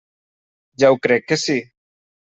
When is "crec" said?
1.05-1.29